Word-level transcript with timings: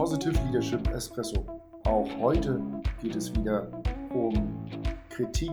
Positive 0.00 0.32
Leadership 0.46 0.88
Espresso. 0.94 1.44
Auch 1.84 2.08
heute 2.18 2.58
geht 3.02 3.16
es 3.16 3.34
wieder 3.34 3.70
um 4.14 4.66
Kritik, 5.10 5.52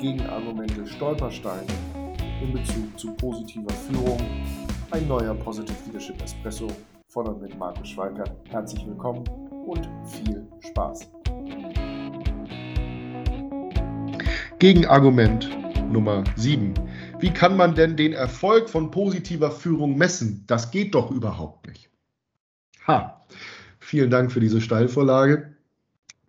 Gegenargumente, 0.00 0.86
Stolpersteine 0.86 1.66
in 2.40 2.54
Bezug 2.54 2.98
zu 2.98 3.12
positiver 3.12 3.74
Führung. 3.74 4.16
Ein 4.90 5.06
neuer 5.06 5.34
Positive 5.34 5.76
Leadership 5.84 6.18
Espresso 6.22 6.68
von 7.08 7.26
und 7.26 7.42
mit 7.42 7.58
Markus 7.58 7.90
Schweikert. 7.90 8.30
Herzlich 8.48 8.86
willkommen 8.86 9.28
und 9.66 9.86
viel 10.06 10.48
Spaß. 10.60 11.10
Gegenargument 14.60 15.50
Nummer 15.92 16.24
7. 16.36 16.72
Wie 17.18 17.30
kann 17.30 17.54
man 17.54 17.74
denn 17.74 17.98
den 17.98 18.14
Erfolg 18.14 18.70
von 18.70 18.90
positiver 18.90 19.50
Führung 19.50 19.98
messen? 19.98 20.44
Das 20.46 20.70
geht 20.70 20.94
doch 20.94 21.10
überhaupt 21.10 21.66
nicht. 21.66 21.90
Ha, 22.86 23.20
vielen 23.94 24.10
Dank 24.10 24.32
für 24.32 24.40
diese 24.40 24.60
Steilvorlage, 24.60 25.54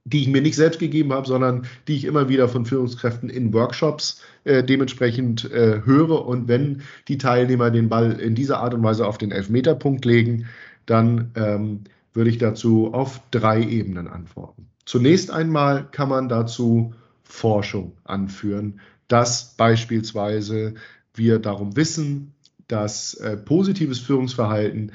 die 0.03 0.21
ich 0.21 0.27
mir 0.27 0.43
nicht 0.43 0.55
selbst 0.55 0.79
gegeben 0.79 1.11
habe, 1.13 1.25
sondern 1.25 1.65
die 1.87 1.95
ich 1.95 2.05
immer 2.05 2.29
wieder 2.29 2.47
von 2.47 2.63
Führungskräften 2.63 3.27
in 3.27 3.51
Workshops 3.53 4.21
äh, 4.43 4.63
dementsprechend 4.63 5.51
äh, 5.51 5.81
höre. 5.83 6.27
Und 6.27 6.47
wenn 6.47 6.83
die 7.07 7.17
Teilnehmer 7.17 7.71
den 7.71 7.89
Ball 7.89 8.19
in 8.19 8.35
dieser 8.35 8.59
Art 8.59 8.75
und 8.75 8.83
Weise 8.83 9.07
auf 9.07 9.17
den 9.17 9.31
Elfmeterpunkt 9.31 10.05
legen, 10.05 10.45
dann 10.85 11.31
ähm, 11.33 11.85
würde 12.13 12.29
ich 12.29 12.37
dazu 12.37 12.93
auf 12.93 13.19
drei 13.31 13.63
Ebenen 13.63 14.07
antworten. 14.07 14.67
Zunächst 14.85 15.31
einmal 15.31 15.87
kann 15.91 16.09
man 16.09 16.29
dazu 16.29 16.93
Forschung 17.23 17.93
anführen, 18.03 18.79
dass 19.07 19.55
beispielsweise 19.57 20.75
wir 21.15 21.39
darum 21.39 21.75
wissen, 21.75 22.31
dass 22.67 23.15
äh, 23.15 23.35
positives 23.37 23.97
Führungsverhalten 23.97 24.91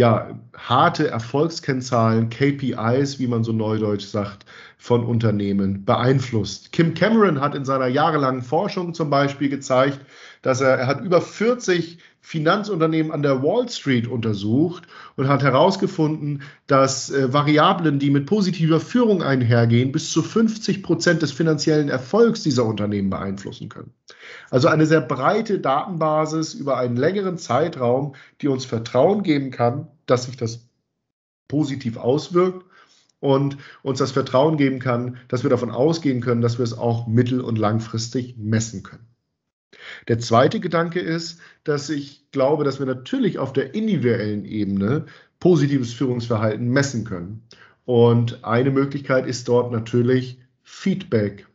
ja, 0.00 0.30
harte 0.56 1.08
Erfolgskennzahlen, 1.08 2.30
KPIs, 2.30 3.18
wie 3.18 3.26
man 3.26 3.44
so 3.44 3.52
neudeutsch 3.52 4.06
sagt, 4.06 4.46
von 4.78 5.04
Unternehmen 5.04 5.84
beeinflusst. 5.84 6.72
Kim 6.72 6.94
Cameron 6.94 7.38
hat 7.38 7.54
in 7.54 7.66
seiner 7.66 7.86
jahrelangen 7.86 8.40
Forschung 8.40 8.94
zum 8.94 9.10
Beispiel 9.10 9.50
gezeigt, 9.50 10.00
dass 10.42 10.60
er, 10.60 10.78
er 10.78 10.86
hat 10.86 11.02
über 11.02 11.20
40 11.20 11.98
Finanzunternehmen 12.22 13.12
an 13.12 13.22
der 13.22 13.42
Wall 13.42 13.68
Street 13.68 14.06
untersucht 14.06 14.84
und 15.16 15.28
hat 15.28 15.42
herausgefunden, 15.42 16.42
dass 16.66 17.10
äh, 17.10 17.32
Variablen, 17.32 17.98
die 17.98 18.10
mit 18.10 18.26
positiver 18.26 18.80
Führung 18.80 19.22
einhergehen, 19.22 19.90
bis 19.92 20.12
zu 20.12 20.22
50 20.22 20.82
Prozent 20.82 21.22
des 21.22 21.32
finanziellen 21.32 21.88
Erfolgs 21.88 22.42
dieser 22.42 22.66
Unternehmen 22.66 23.10
beeinflussen 23.10 23.68
können. 23.68 23.92
Also 24.50 24.68
eine 24.68 24.86
sehr 24.86 25.00
breite 25.00 25.60
Datenbasis 25.60 26.54
über 26.54 26.76
einen 26.78 26.96
längeren 26.96 27.38
Zeitraum, 27.38 28.14
die 28.40 28.48
uns 28.48 28.64
Vertrauen 28.64 29.22
geben 29.22 29.50
kann, 29.50 29.88
dass 30.06 30.24
sich 30.24 30.36
das 30.36 30.68
positiv 31.48 31.96
auswirkt 31.96 32.64
und 33.18 33.56
uns 33.82 33.98
das 33.98 34.12
Vertrauen 34.12 34.56
geben 34.56 34.78
kann, 34.78 35.18
dass 35.28 35.42
wir 35.42 35.50
davon 35.50 35.70
ausgehen 35.70 36.20
können, 36.20 36.40
dass 36.40 36.58
wir 36.58 36.64
es 36.64 36.76
auch 36.76 37.06
mittel- 37.06 37.40
und 37.40 37.58
langfristig 37.58 38.36
messen 38.38 38.82
können. 38.82 39.09
Der 40.08 40.18
zweite 40.18 40.60
Gedanke 40.60 41.00
ist, 41.00 41.40
dass 41.64 41.90
ich 41.90 42.30
glaube, 42.32 42.64
dass 42.64 42.78
wir 42.78 42.86
natürlich 42.86 43.38
auf 43.38 43.52
der 43.52 43.74
individuellen 43.74 44.44
Ebene 44.44 45.06
positives 45.38 45.92
Führungsverhalten 45.92 46.68
messen 46.68 47.04
können. 47.04 47.42
Und 47.84 48.44
eine 48.44 48.70
Möglichkeit 48.70 49.26
ist 49.26 49.48
dort 49.48 49.72
natürlich 49.72 50.38
Feedback. 50.62 51.46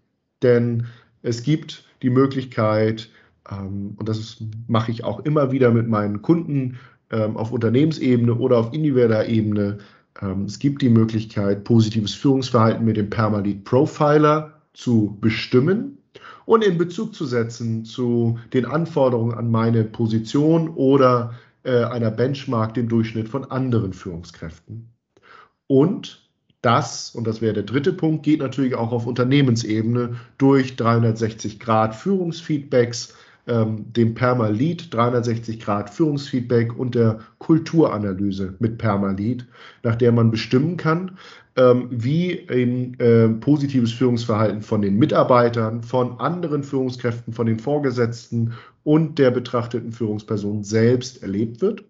Denn 0.41 0.87
es 1.21 1.43
gibt 1.43 1.85
die 2.01 2.09
Möglichkeit, 2.09 3.09
ähm, 3.49 3.93
und 3.97 4.09
das 4.09 4.43
mache 4.67 4.91
ich 4.91 5.03
auch 5.03 5.19
immer 5.21 5.51
wieder 5.51 5.71
mit 5.71 5.87
meinen 5.87 6.21
Kunden 6.21 6.79
ähm, 7.11 7.37
auf 7.37 7.51
Unternehmensebene 7.51 8.35
oder 8.35 8.57
auf 8.57 8.73
individueller 8.73 9.27
Ebene, 9.27 9.77
ähm, 10.21 10.45
es 10.45 10.59
gibt 10.59 10.81
die 10.81 10.89
Möglichkeit, 10.89 11.63
positives 11.63 12.13
Führungsverhalten 12.13 12.85
mit 12.85 12.97
dem 12.97 13.09
Permalit 13.09 13.63
Profiler 13.63 14.61
zu 14.73 15.17
bestimmen 15.21 15.97
und 16.45 16.63
in 16.63 16.77
Bezug 16.77 17.15
zu 17.15 17.25
setzen 17.25 17.85
zu 17.85 18.39
den 18.53 18.65
Anforderungen 18.65 19.33
an 19.33 19.49
meine 19.49 19.83
Position 19.83 20.69
oder 20.69 21.33
äh, 21.63 21.83
einer 21.83 22.11
Benchmark, 22.11 22.73
dem 22.73 22.87
Durchschnitt 22.87 23.29
von 23.29 23.49
anderen 23.49 23.93
Führungskräften. 23.93 24.89
Und 25.67 26.29
das, 26.61 27.11
und 27.11 27.27
das 27.27 27.41
wäre 27.41 27.53
der 27.53 27.63
dritte 27.63 27.93
Punkt, 27.93 28.23
geht 28.23 28.39
natürlich 28.39 28.75
auch 28.75 28.91
auf 28.91 29.05
Unternehmensebene 29.05 30.15
durch 30.37 30.75
360 30.75 31.59
Grad 31.59 31.95
Führungsfeedbacks, 31.95 33.15
ähm, 33.47 33.91
dem 33.93 34.13
Perma-Lead 34.13 34.93
360 34.93 35.59
Grad 35.59 35.89
Führungsfeedback 35.89 36.77
und 36.77 36.95
der 36.95 37.19
Kulturanalyse 37.39 38.55
mit 38.59 38.77
Perma-Lead, 38.77 39.45
nach 39.83 39.95
der 39.95 40.11
man 40.11 40.31
bestimmen 40.31 40.77
kann, 40.77 41.17
ähm, 41.55 41.87
wie 41.91 42.47
ein 42.49 42.99
äh, 42.99 43.29
positives 43.29 43.93
Führungsverhalten 43.93 44.61
von 44.61 44.81
den 44.81 44.97
Mitarbeitern, 44.97 45.83
von 45.83 46.19
anderen 46.19 46.63
Führungskräften, 46.63 47.33
von 47.33 47.45
den 47.45 47.59
Vorgesetzten 47.59 48.53
und 48.83 49.19
der 49.19 49.31
betrachteten 49.31 49.91
Führungsperson 49.91 50.63
selbst 50.63 51.21
erlebt 51.23 51.61
wird. 51.61 51.85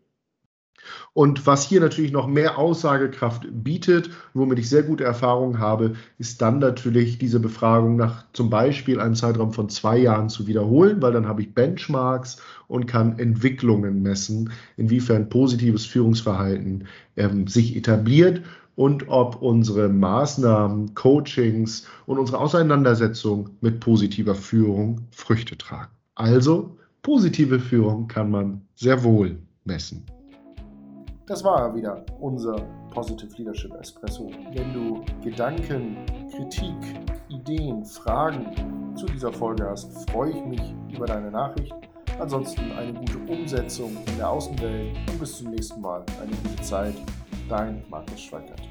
Und 1.14 1.48
was 1.48 1.68
hier 1.68 1.80
natürlich 1.80 2.12
noch 2.12 2.28
mehr 2.28 2.58
Aussagekraft 2.58 3.48
bietet, 3.52 4.10
womit 4.34 4.60
ich 4.60 4.70
sehr 4.70 4.84
gute 4.84 5.04
Erfahrungen 5.04 5.60
habe, 5.60 5.94
ist 6.18 6.42
dann 6.42 6.60
natürlich 6.60 7.18
diese 7.18 7.40
Befragung 7.40 7.96
nach 7.96 8.26
zum 8.34 8.50
Beispiel 8.50 9.00
einem 9.00 9.16
Zeitraum 9.16 9.54
von 9.54 9.70
zwei 9.70 9.98
Jahren 9.98 10.30
zu 10.30 10.48
wiederholen, 10.48 11.02
weil 11.02 11.14
dann 11.14 11.28
habe 11.28 11.42
ich 11.42 11.54
Benchmarks 11.54 12.38
und 12.68 12.86
kann 12.86 13.20
Entwicklungen 13.20 14.02
messen, 14.02 14.52
inwiefern 14.78 15.30
positives 15.30 15.86
Führungsverhalten 15.86 16.88
ähm, 17.16 17.48
sich 17.48 17.76
etabliert 17.76 18.42
und 18.76 19.08
ob 19.08 19.42
unsere 19.42 19.90
Maßnahmen, 19.90 20.96
Coachings 20.96 21.88
und 22.06 22.20
unsere 22.20 22.40
Auseinandersetzung 22.40 23.52
mit 23.62 23.80
positiver 23.80 24.36
Führung 24.36 25.02
Früchte 25.12 25.58
tragen. 25.58 25.92
Also 26.16 26.78
positive 27.02 27.60
Führung 27.60 28.08
kann 28.08 28.30
man 28.30 28.62
sehr 28.76 29.04
wohl 29.04 29.38
messen. 29.64 30.15
Das 31.28 31.44
war 31.44 31.74
wieder 31.74 32.06
unser 32.20 32.56
Positive 32.94 33.36
Leadership 33.38 33.74
Espresso. 33.80 34.30
Wenn 34.54 34.74
du 34.74 35.04
Gedanken, 35.24 35.98
Kritik, 36.32 36.76
Ideen, 37.30 37.84
Fragen 37.84 38.96
zu 38.96 39.08
dieser 39.08 39.34
Folge 39.34 39.68
hast, 39.68 40.08
freue 40.12 40.30
ich 40.34 40.46
mich 40.46 40.62
über 40.94 41.08
deine 41.08 41.32
Nachricht. 41.32 41.74
Ansonsten 42.20 42.72
eine 42.74 42.94
gute 42.94 43.18
Umsetzung 43.28 43.98
in 44.06 44.18
der 44.18 44.30
Außenwelt 44.30 44.96
und 45.10 45.20
bis 45.20 45.40
zum 45.40 45.50
nächsten 45.50 45.82
Mal. 45.82 46.06
Eine 46.22 46.32
gute 46.44 46.62
Zeit. 46.62 46.94
Dein 47.50 47.84
Markus 47.90 48.22
Schweikert. 48.22 48.62